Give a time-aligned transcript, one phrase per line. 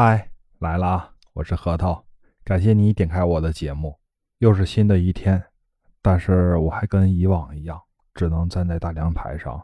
[0.00, 0.30] 嗨，
[0.60, 1.12] 来了啊！
[1.32, 2.04] 我是核桃，
[2.44, 3.98] 感谢你点开我的节目。
[4.38, 5.42] 又是新的一天，
[6.00, 7.82] 但是我还跟以往一样，
[8.14, 9.60] 只能站在大凉台上，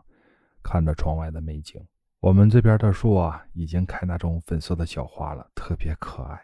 [0.61, 1.81] 看着窗外的美景。
[2.19, 6.37] 我们这边的树啊，已经开那种粉色的小花了，特别可爱，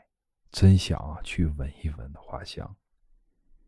[0.52, 2.76] 真想啊去闻一闻花香。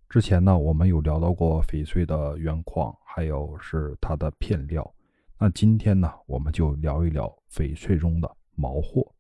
[0.09, 4.89] 之前呢，我们有聊到过翡翠的原矿，还有是它的片料。
[5.37, 9.13] 那今天呢，我们就聊一聊翡翠中的毛货。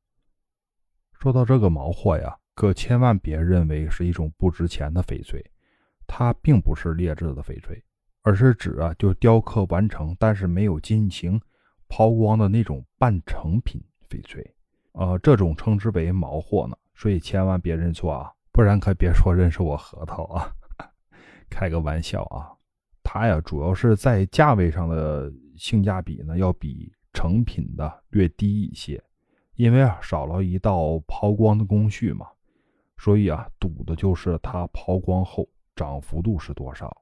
[1.22, 5.40] 说到这个毛货呀，可千万别认为是一种不值钱的翡翠，
[6.04, 7.81] 它并不是劣质的翡翠，
[8.22, 11.40] 而是指啊，就雕刻完成但是没有进行
[11.86, 14.45] 抛光的那种半成品翡翠。
[14.95, 20.53] 呃，这种称之为毛货呢，所以千万别认错啊，不然可别说认识我核桃啊。
[21.48, 22.50] 开个玩笑啊，
[23.04, 29.00] 它呀主要是在价位上的性价比呢，要比成品的略低一些，
[29.62, 32.27] 因为啊少了一道抛光的工序嘛，
[32.98, 36.92] 所以啊赌的就是它抛光后涨幅度是多少。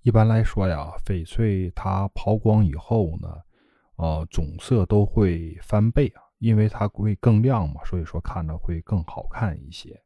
[0.00, 3.28] 一般来说呀，翡翠它抛光以后呢，
[3.96, 10.02] 呃总色都会翻倍啊，因为它会更亮嘛，所以说看着会更好看一些。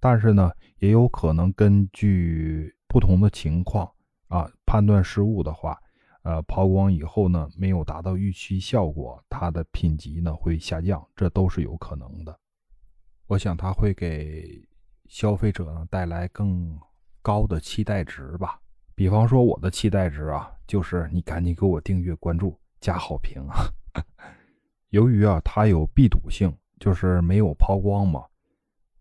[0.00, 3.88] 但是呢，也有可能根据不同的情况
[4.26, 5.80] 啊，判断失误的话，
[6.22, 12.38] 呃，抛光以后呢，没有达到预期效果，它的品级呢会下降，这都是有可能的。
[13.26, 14.62] 我想它会给
[15.06, 16.78] 消费者呢带来更
[17.22, 18.60] 高的期待值吧。
[18.94, 23.64] 比方说我的期待值啊，就是你赶紧给我订阅、关注、加好评啊。
[24.90, 28.24] 由于啊，它有闭堵性，就是没有抛光嘛。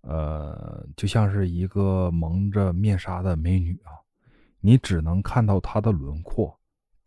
[0.02, 3.92] 呃，就像是一个蒙着面纱的美女啊，
[4.62, 6.58] 你只能看到她的轮廓，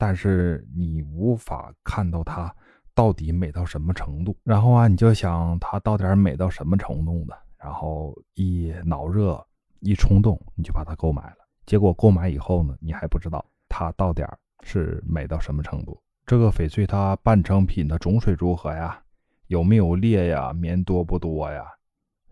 [0.02, 2.52] 但是你无法看到它
[2.92, 4.36] 到底美到什么程度。
[4.42, 9.40] 然后啊，你就想它到底美到什么程度的，然后一脑热
[9.78, 11.36] 一冲动，你就把它购买了。
[11.66, 14.24] 结果购买以后呢，你还不知道它到底
[14.64, 15.96] 是美到什么程度。
[16.26, 19.00] 这个翡翠它半成品的种水如何呀？
[19.46, 20.52] 有没有裂呀？
[20.52, 21.64] 棉多不多呀？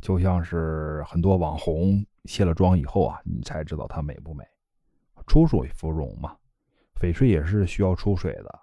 [0.01, 4.45] 就像是很多网红卸了妆以后啊，你才知道它美不美。
[5.29, 6.35] 出水芙蓉嘛，
[7.01, 8.61] 翡翠也是需要出水的。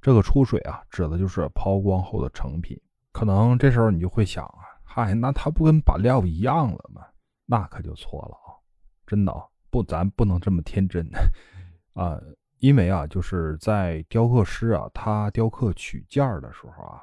[0.00, 2.80] 这个出水啊，指的就是抛光后的成品。
[3.12, 7.02] 可能这时候你就会想啊，嗨，那它不跟板料一样了吗？
[7.44, 8.56] 那可就错了啊！
[9.06, 9.32] 真的
[9.68, 11.06] 不，咱不能这么天真
[11.92, 12.18] 啊，
[12.60, 17.02] 因为啊，就是在雕刻师啊，他雕刻取件的时候啊。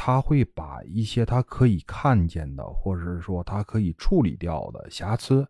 [0.00, 5.44] 他会把一些他可以看见的，或者是说他可以处理掉的瑕疵，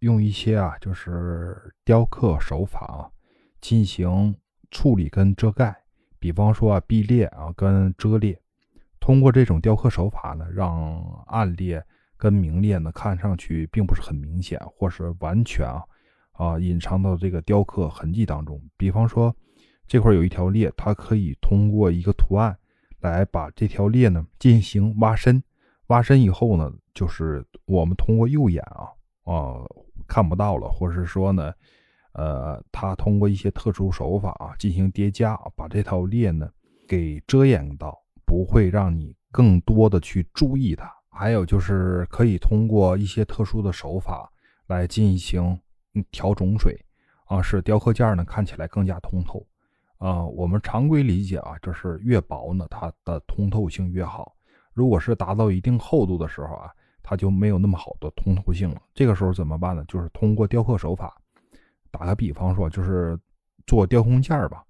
[0.00, 3.08] 用一些啊，就是雕刻手法啊，
[3.60, 4.36] 进行
[4.70, 5.76] 处理跟遮盖。
[6.18, 8.38] 比方说啊，壁裂啊跟遮裂，
[9.00, 11.84] 通过这种雕刻手法呢，让暗裂
[12.16, 15.84] 跟明裂呢看上去并不是很明显，或是完全啊
[16.32, 18.62] 啊隐藏到这个雕刻痕迹当中。
[18.76, 19.34] 比方说
[19.86, 22.56] 这块有一条裂，它可以通过一个图案。
[23.00, 25.40] 来把这条裂呢进行挖深，
[25.88, 28.88] 挖深以后呢，就是我们通过右眼啊
[29.30, 29.60] 啊
[30.08, 31.52] 看不到了，或是说呢，
[32.16, 36.50] 呃，它通过一些特殊手法啊进行叠加，把这条裂呢
[36.88, 37.96] 给遮掩到，
[38.26, 40.90] 不会让你更多的去注意它。
[41.10, 44.30] 还有就是可以通过一些特殊的手法
[44.66, 45.58] 来进行
[46.10, 46.78] 调种水
[47.26, 49.46] 啊，使雕刻件呢看起来更加通透。
[49.98, 54.34] 啊，我们常规理解啊，就是越薄呢，它的通透性越好。
[54.74, 56.70] 如果是达到一定厚度的时候啊，
[57.02, 58.80] 它就没有那么好的通透性了。
[58.94, 59.82] 这个时候怎么办呢？
[59.88, 61.18] 就是通过雕刻手法，
[61.90, 63.18] 打个比方说，就是
[63.66, 64.64] 做雕空件儿吧。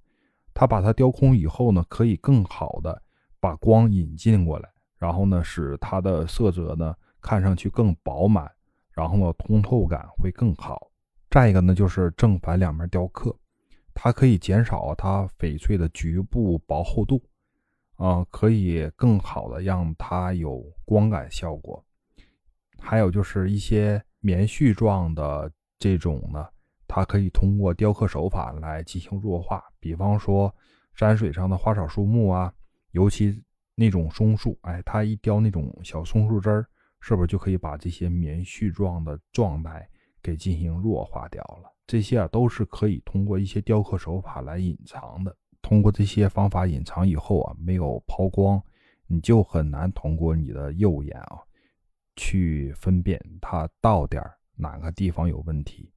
[0.54, 3.02] 它把它雕空以后呢，可以更好的
[3.40, 8.50] 把光引进过来，然后呢，使它的色泽呢看上去更饱满，
[8.92, 10.90] 然后呢，通透感会更好。
[11.28, 13.36] 再一个呢，就是正反两面雕刻。
[13.92, 17.22] 它可以减少它翡翠的局部薄厚度，
[17.96, 21.82] 啊，可以更好的让它有光感效果。
[22.78, 26.46] 还有就是一些棉絮状的这种呢，
[26.96, 29.62] 它可以通过雕刻手法来进行弱化。
[29.78, 30.50] 比方说
[30.94, 32.50] 山水上的花草树木啊，
[32.92, 33.44] 尤其
[33.74, 36.66] 那种松树，哎，它一雕那种小松树枝儿，
[37.00, 39.86] 是不是就可以把这些棉絮状的状态
[40.22, 41.70] 给进行弱化掉了？
[41.86, 45.36] 这些啊都是可以通过一些雕刻手法来隐藏的。
[45.60, 48.58] 通过这些方法隐藏以后啊，没有抛光，
[49.06, 51.40] 你就很难通过你的右眼啊
[52.16, 54.16] 去分辨它到底
[54.54, 55.92] 哪个地方有问题，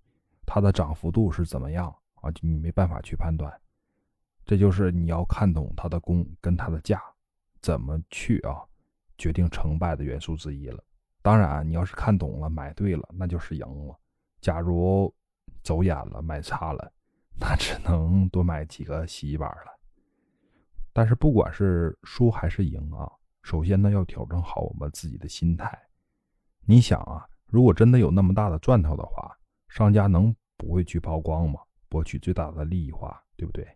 [0.51, 3.53] 它的涨幅度是怎么样啊，就你没办法去判断。
[4.45, 6.99] 这就是你要看懂它的工跟它的价，
[7.61, 8.65] 怎么去啊
[9.15, 10.83] 决定成败的元素之一了。
[11.21, 13.95] 当然，你要是看懂了，买对了，那就是赢了。
[14.41, 15.13] 假如
[15.61, 16.91] 走眼了，买差了，
[17.39, 19.79] 那只能多买几个洗衣板了。
[20.91, 23.07] 但是不管是输还是赢啊，
[23.43, 25.79] 首先呢要调整好我们自己的心态。
[26.65, 29.37] 你想啊，如果真的有那么大的赚头的话，
[29.69, 31.61] 商家能不会去曝光吗？
[31.87, 33.67] 博取最大的利益化，对不对？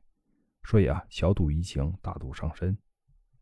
[0.66, 2.78] 所以啊，小赌怡情，大赌伤身。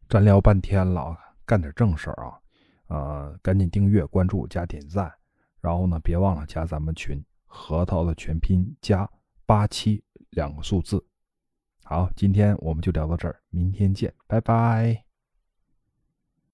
[0.07, 2.39] 咱聊半天了，干点正事儿啊！
[2.87, 5.11] 呃，赶紧订阅、关注、加点赞，
[5.61, 9.09] 然后呢，别忘了加咱们群，核桃的全拼加
[9.45, 11.05] 八七两个数字。
[11.83, 15.10] 好，今天我们就聊到这儿，明天见，拜拜。